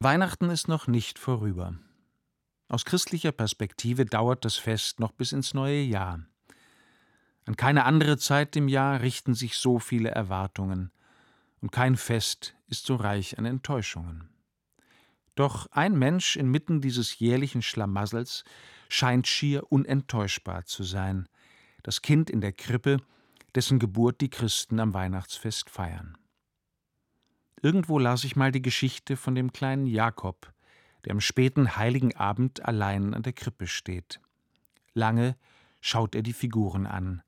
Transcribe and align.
Weihnachten 0.00 0.48
ist 0.50 0.68
noch 0.68 0.86
nicht 0.86 1.18
vorüber. 1.18 1.74
Aus 2.68 2.84
christlicher 2.84 3.32
Perspektive 3.32 4.06
dauert 4.06 4.44
das 4.44 4.54
Fest 4.54 5.00
noch 5.00 5.10
bis 5.10 5.32
ins 5.32 5.54
neue 5.54 5.80
Jahr. 5.80 6.24
An 7.46 7.56
keine 7.56 7.84
andere 7.84 8.16
Zeit 8.16 8.54
im 8.54 8.68
Jahr 8.68 9.00
richten 9.00 9.34
sich 9.34 9.56
so 9.56 9.80
viele 9.80 10.10
Erwartungen, 10.10 10.92
und 11.60 11.72
kein 11.72 11.96
Fest 11.96 12.54
ist 12.68 12.86
so 12.86 12.94
reich 12.94 13.38
an 13.38 13.44
Enttäuschungen. 13.44 14.28
Doch 15.34 15.66
ein 15.72 15.98
Mensch 15.98 16.36
inmitten 16.36 16.80
dieses 16.80 17.18
jährlichen 17.18 17.62
Schlamassels 17.62 18.44
scheint 18.88 19.26
schier 19.26 19.72
unenttäuschbar 19.72 20.64
zu 20.64 20.84
sein, 20.84 21.28
das 21.82 22.02
Kind 22.02 22.30
in 22.30 22.40
der 22.40 22.52
Krippe, 22.52 22.98
dessen 23.56 23.80
Geburt 23.80 24.20
die 24.20 24.30
Christen 24.30 24.78
am 24.78 24.94
Weihnachtsfest 24.94 25.70
feiern. 25.70 26.16
Irgendwo 27.62 27.98
las 27.98 28.24
ich 28.24 28.36
mal 28.36 28.52
die 28.52 28.62
Geschichte 28.62 29.16
von 29.16 29.34
dem 29.34 29.52
kleinen 29.52 29.86
Jakob, 29.86 30.52
der 31.04 31.12
am 31.12 31.20
späten 31.20 31.76
heiligen 31.76 32.14
Abend 32.16 32.64
allein 32.64 33.14
an 33.14 33.22
der 33.22 33.32
Krippe 33.32 33.66
steht. 33.66 34.20
Lange 34.94 35.36
schaut 35.80 36.14
er 36.14 36.22
die 36.22 36.32
Figuren 36.32 36.86
an, 36.86 37.22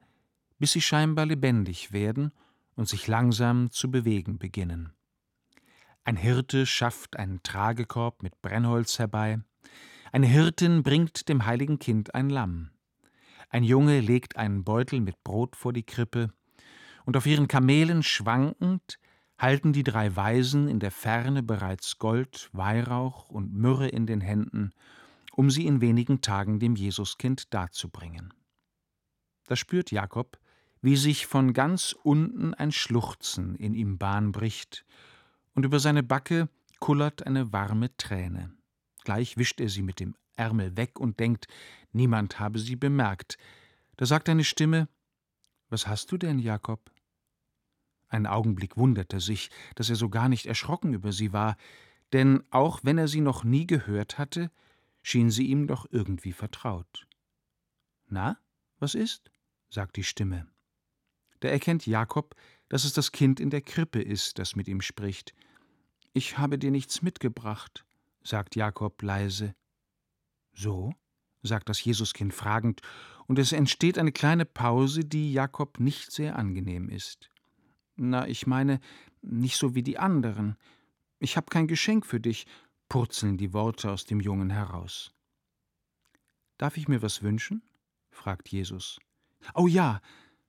bis 0.59 0.73
sie 0.73 0.81
scheinbar 0.81 1.27
lebendig 1.27 1.93
werden 1.93 2.33
und 2.77 2.89
sich 2.89 3.07
langsam 3.09 3.71
zu 3.71 3.91
bewegen 3.91 4.39
beginnen. 4.39 4.93
Ein 6.05 6.17
Hirte 6.17 6.65
schafft 6.67 7.17
einen 7.17 7.43
Tragekorb 7.43 8.23
mit 8.23 8.41
Brennholz 8.41 8.99
herbei, 8.99 9.41
eine 10.13 10.27
Hirtin 10.27 10.83
bringt 10.83 11.29
dem 11.29 11.47
heiligen 11.47 11.79
Kind 11.79 12.15
ein 12.15 12.31
Lamm, 12.31 12.71
ein 13.49 13.65
Junge 13.65 14.01
legt 14.01 14.37
einen 14.37 14.65
Beutel 14.65 15.01
mit 15.01 15.23
Brot 15.25 15.57
vor 15.57 15.73
die 15.73 15.85
Krippe, 15.85 16.33
und 17.05 17.17
auf 17.17 17.27
ihren 17.27 17.49
Kamelen 17.49 18.03
schwankend 18.03 18.99
halten 19.41 19.73
die 19.73 19.85
drei 19.85 20.15
Weisen 20.15 20.69
in 20.69 20.81
der 20.81 20.91
Ferne 20.91 21.43
bereits 21.43 21.99
Gold, 21.99 22.51
Weihrauch 22.53 23.31
und 23.31 23.55
Myrrhe 23.55 23.89
in 23.89 24.07
den 24.07 24.21
Händen, 24.21 24.73
um 25.33 25.51
sie 25.51 25.67
in 25.67 25.81
wenigen 25.81 26.21
Tagen 26.21 26.61
dem 26.61 26.77
Jesuskind 26.77 27.53
darzubringen. 27.55 28.35
Da 29.47 29.57
spürt 29.57 29.91
Jakob, 29.91 30.39
wie 30.83 30.97
sich 30.97 31.27
von 31.27 31.55
ganz 31.55 31.97
unten 32.03 32.53
ein 32.53 32.71
Schluchzen 32.71 33.57
in 33.57 33.75
ihm 33.75 33.97
Bahn 33.97 34.31
bricht, 34.31 34.85
und 35.55 35.65
über 35.65 35.81
seine 35.81 36.03
Backe 36.03 36.49
kullert 36.79 37.27
eine 37.27 37.53
warme 37.53 37.97
Träne. 37.97 38.53
Gleich 39.05 39.39
wischt 39.39 39.61
er 39.61 39.69
sie 39.69 39.83
mit 39.83 40.01
dem 40.01 40.15
Ärmel 40.37 40.77
weg 40.77 41.01
und 41.01 41.19
denkt, 41.19 41.49
niemand 41.93 42.39
habe 42.39 42.59
sie 42.59 42.77
bemerkt. 42.77 43.39
Da 43.97 44.07
sagt 44.07 44.29
eine 44.29 44.45
Stimme 44.45 44.89
Was 45.71 45.87
hast 45.87 46.13
du 46.13 46.19
denn, 46.19 46.39
Jakob? 46.39 46.91
Einen 48.11 48.27
Augenblick 48.27 48.77
wundert 48.77 49.13
er 49.13 49.21
sich, 49.21 49.51
dass 49.77 49.89
er 49.89 49.97
so 49.97 50.09
gar 50.09 50.29
nicht 50.29 50.47
erschrocken 50.47 50.93
über 50.93 51.13
sie 51.13 51.33
war, 51.33 51.57
denn 52.13 52.43
auch 52.51 52.81
wenn 52.83 52.99
er 52.99 53.09
sie 53.09 53.21
noch 53.21 53.45
nie 53.45 53.67
gehört 53.67 54.19
hatte, 54.19 54.51
schien 55.03 55.31
sie 55.31 55.47
ihm 55.47 55.67
doch 55.67 55.87
irgendwie 55.91 56.33
vertraut. 56.33 57.07
Na, 58.09 58.37
was 58.79 58.95
ist? 58.95 59.31
sagt 59.71 59.97
die 59.97 60.05
Stimme. 60.05 60.49
Da 61.39 61.49
erkennt 61.49 61.87
Jakob, 61.87 62.35
dass 62.69 62.85
es 62.85 62.93
das 62.93 63.13
Kind 63.13 63.39
in 63.39 63.51
der 63.51 63.63
Krippe 63.63 64.03
ist, 64.03 64.41
das 64.41 64.57
mit 64.57 64.67
ihm 64.67 64.81
spricht. 64.81 65.33
Ich 66.13 66.37
habe 66.37 66.59
dir 66.59 66.73
nichts 66.73 67.03
mitgebracht, 67.03 67.87
sagt 68.23 68.57
Jakob 68.57 69.01
leise. 69.03 69.55
So? 70.53 70.93
sagt 71.43 71.69
das 71.69 71.83
Jesuskind 71.83 72.35
fragend, 72.35 72.83
und 73.27 73.39
es 73.39 73.53
entsteht 73.53 73.97
eine 73.97 74.13
kleine 74.13 74.45
Pause, 74.45 75.05
die 75.05 75.33
Jakob 75.33 75.79
nicht 75.79 76.11
sehr 76.11 76.37
angenehm 76.37 76.89
ist. 76.89 77.30
Na, 78.03 78.27
ich 78.27 78.47
meine, 78.47 78.81
nicht 79.21 79.59
so 79.59 79.75
wie 79.75 79.83
die 79.83 79.99
anderen. 79.99 80.57
Ich 81.19 81.37
habe 81.37 81.51
kein 81.51 81.67
Geschenk 81.67 82.07
für 82.07 82.19
dich, 82.19 82.47
purzeln 82.89 83.37
die 83.37 83.53
Worte 83.53 83.91
aus 83.91 84.07
dem 84.07 84.21
Jungen 84.21 84.49
heraus. 84.49 85.13
Darf 86.57 86.79
ich 86.79 86.89
mir 86.89 87.03
was 87.03 87.23
wünschen? 87.23 87.63
fragt 88.11 88.49
Jesus. 88.49 89.01
Oh 89.55 89.67
ja, 89.67 90.01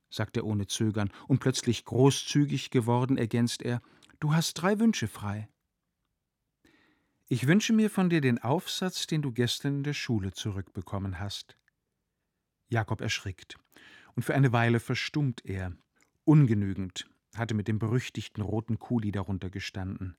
sagt 0.09 0.37
er 0.37 0.45
ohne 0.45 0.67
Zögern, 0.67 1.11
und 1.27 1.39
plötzlich 1.39 1.83
großzügig 1.83 2.69
geworden 2.69 3.17
ergänzt 3.17 3.63
er, 3.63 3.81
du 4.21 4.33
hast 4.33 4.53
drei 4.53 4.79
Wünsche 4.79 5.09
frei. 5.09 5.49
Ich 7.27 7.47
wünsche 7.47 7.73
mir 7.73 7.89
von 7.89 8.09
dir 8.09 8.21
den 8.21 8.39
Aufsatz, 8.39 9.07
den 9.07 9.21
du 9.21 9.33
gestern 9.33 9.79
in 9.79 9.83
der 9.83 9.93
Schule 9.93 10.31
zurückbekommen 10.31 11.19
hast. 11.19 11.57
Jakob 12.69 13.01
erschrickt, 13.01 13.57
und 14.15 14.23
für 14.23 14.35
eine 14.35 14.53
Weile 14.53 14.79
verstummt 14.79 15.43
er. 15.43 15.73
Ungenügend 16.23 17.10
hatte 17.35 17.53
mit 17.53 17.67
dem 17.67 17.79
berüchtigten 17.79 18.41
roten 18.41 18.79
Kuli 18.79 19.11
darunter 19.11 19.49
gestanden. 19.49 20.17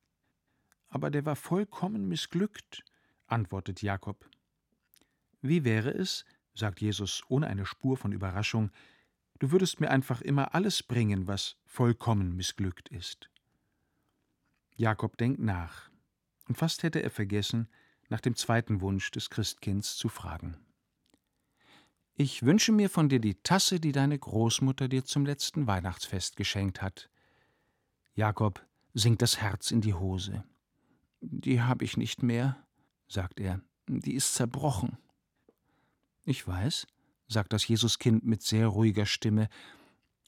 Aber 0.88 1.10
der 1.10 1.24
war 1.24 1.36
vollkommen 1.36 2.08
missglückt, 2.08 2.84
antwortet 3.26 3.82
Jakob. 3.82 4.28
Wie 5.40 5.64
wäre 5.64 5.90
es, 5.90 6.24
sagt 6.54 6.80
Jesus 6.80 7.22
ohne 7.28 7.46
eine 7.46 7.66
Spur 7.66 7.96
von 7.96 8.12
Überraschung, 8.12 8.70
du 9.38 9.50
würdest 9.50 9.80
mir 9.80 9.90
einfach 9.90 10.20
immer 10.20 10.54
alles 10.54 10.82
bringen, 10.82 11.26
was 11.26 11.56
vollkommen 11.64 12.36
missglückt 12.36 12.88
ist. 12.88 13.30
Jakob 14.74 15.16
denkt 15.16 15.40
nach, 15.40 15.90
und 16.48 16.56
fast 16.56 16.82
hätte 16.82 17.02
er 17.02 17.10
vergessen, 17.10 17.68
nach 18.08 18.20
dem 18.20 18.36
zweiten 18.36 18.80
Wunsch 18.80 19.10
des 19.10 19.30
Christkinds 19.30 19.96
zu 19.96 20.08
fragen. 20.08 20.58
Ich 22.14 22.42
wünsche 22.42 22.72
mir 22.72 22.90
von 22.90 23.08
dir 23.08 23.20
die 23.20 23.34
Tasse, 23.34 23.80
die 23.80 23.92
deine 23.92 24.18
Großmutter 24.18 24.88
dir 24.88 25.04
zum 25.04 25.24
letzten 25.24 25.66
Weihnachtsfest 25.66 26.36
geschenkt 26.36 26.82
hat. 26.82 27.08
Jakob 28.14 28.64
sinkt 28.92 29.22
das 29.22 29.40
Herz 29.40 29.70
in 29.70 29.80
die 29.80 29.94
Hose. 29.94 30.44
Die 31.20 31.62
habe 31.62 31.84
ich 31.84 31.96
nicht 31.96 32.22
mehr, 32.22 32.66
sagt 33.08 33.40
er. 33.40 33.60
Die 33.88 34.14
ist 34.14 34.34
zerbrochen. 34.34 34.98
Ich 36.24 36.46
weiß, 36.46 36.86
sagt 37.28 37.52
das 37.52 37.66
Jesuskind 37.66 38.24
mit 38.24 38.42
sehr 38.42 38.68
ruhiger 38.68 39.06
Stimme, 39.06 39.48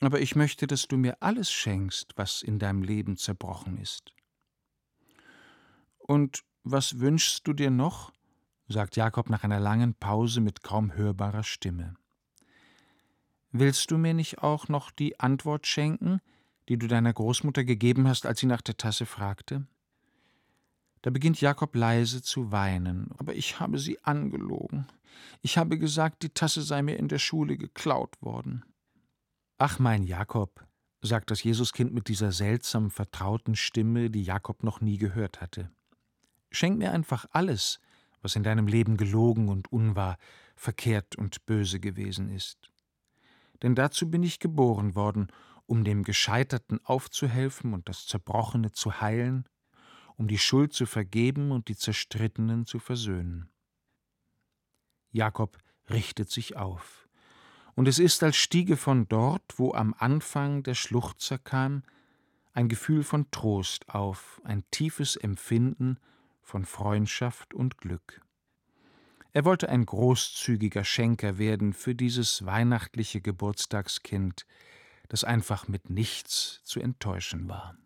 aber 0.01 0.21
ich 0.21 0.35
möchte, 0.35 0.67
dass 0.67 0.89
du 0.89 0.97
mir 0.97 1.23
alles 1.23 1.53
schenkst, 1.53 2.13
was 2.17 2.43
in 2.43 2.59
deinem 2.59 2.83
Leben 2.83 3.17
zerbrochen 3.17 3.79
ist. 3.79 4.13
Und 5.99 6.45
was 6.63 6.99
wünschst 6.99 7.47
du 7.47 7.53
dir 7.53 7.71
noch? 7.71 8.13
Sagt 8.69 8.97
Jakob 8.97 9.31
nach 9.31 9.45
einer 9.45 9.61
langen 9.61 9.95
Pause 9.95 10.41
mit 10.41 10.63
kaum 10.63 10.95
hörbarer 10.95 11.43
Stimme. 11.43 11.95
Willst 13.53 13.91
du 13.91 13.99
mir 13.99 14.15
nicht 14.15 14.43
auch 14.43 14.69
noch 14.69 14.91
die 14.91 15.21
Antwort 15.21 15.67
schenken, 15.67 16.21
die 16.69 16.79
du 16.79 16.87
deiner 16.87 17.13
Großmutter 17.13 17.65
gegeben 17.65 18.09
hast, 18.09 18.27
als 18.27 18.41
sie 18.41 18.47
nach 18.47 18.63
der 18.63 18.77
Tasse 18.77 19.07
fragte? 19.07 19.67
Da 21.03 21.11
beginnt 21.11 21.41
Jakob 21.41 21.77
leise 21.77 22.23
zu 22.23 22.51
weinen, 22.51 23.11
aber 23.19 23.35
ich 23.35 23.61
habe 23.61 23.79
sie 23.79 24.03
angelogen. 24.03 24.87
Ich 25.43 25.59
habe 25.59 25.79
gesagt, 25.79 26.23
die 26.23 26.31
Tasse 26.31 26.63
sei 26.63 26.83
mir 26.83 26.97
in 26.97 27.09
der 27.09 27.19
Schule 27.19 27.57
geklaut 27.57 28.21
worden. 28.23 28.65
Ach, 29.59 29.79
mein 29.79 30.03
Jakob, 30.03 30.67
sagt 31.03 31.31
das 31.31 31.43
Jesuskind 31.45 31.93
mit 31.93 32.09
dieser 32.09 32.33
seltsam 32.33 32.91
vertrauten 32.91 33.55
Stimme, 33.55 34.11
die 34.11 34.23
Jakob 34.23 34.63
noch 34.65 34.81
nie 34.81 34.99
gehört 34.99 35.41
hatte. 35.41 35.71
Schenk 36.51 36.79
mir 36.79 36.91
einfach 36.93 37.27
alles, 37.31 37.81
was 38.25 38.37
in 38.37 38.43
deinem 38.43 38.67
Leben 38.67 38.97
gelogen 38.97 39.49
und 39.49 39.71
unwahr, 39.71 40.19
verkehrt 40.57 41.17
und 41.17 41.47
böse 41.47 41.79
gewesen 41.79 42.31
ist. 42.31 42.71
Denn 43.63 43.75
dazu 43.75 44.11
bin 44.11 44.23
ich 44.23 44.41
geboren 44.41 44.95
worden, 44.95 45.29
um 45.67 45.85
dem 45.85 46.03
Gescheiterten 46.03 46.81
aufzuhelfen 46.85 47.73
und 47.73 47.89
das 47.89 48.07
Zerbrochene 48.07 48.73
zu 48.73 49.01
heilen, 49.01 49.49
um 50.17 50.29
die 50.29 50.39
Schuld 50.39 50.73
zu 50.73 50.87
vergeben 50.87 51.53
und 51.53 51.69
die 51.69 51.77
Zerstrittenen 51.77 52.67
zu 52.67 52.79
versöhnen. 52.79 53.49
Jakob 55.13 55.59
richtet 55.89 56.31
sich 56.31 56.57
auf, 56.57 57.05
und 57.75 57.89
es 57.89 57.99
ist, 57.99 58.23
als 58.23 58.37
stiege 58.37 58.77
von 58.77 59.09
dort, 59.09 59.43
wo 59.57 59.73
am 59.73 59.95
Anfang 59.99 60.63
der 60.63 60.75
Schluchzer 60.75 61.39
kam, 61.39 61.83
ein 62.53 62.69
Gefühl 62.69 63.03
von 63.03 63.31
Trost 63.33 63.89
auf, 63.89 64.41
ein 64.45 64.63
tiefes 64.71 65.17
Empfinden 65.17 65.99
von 66.41 66.65
Freundschaft 66.65 67.53
und 67.53 67.79
Glück. 67.79 68.24
Er 69.35 69.45
wollte 69.45 69.69
ein 69.69 69.85
großzügiger 69.85 70.85
Schenker 70.85 71.39
werden 71.39 71.73
für 71.73 71.97
dieses 71.97 72.47
weihnachtliche 72.47 73.21
Geburtstagskind, 73.21 74.47
das 75.09 75.25
einfach 75.25 75.67
mit 75.67 75.91
nichts 75.91 76.61
zu 76.63 76.79
enttäuschen 76.79 77.49
war. 77.49 77.77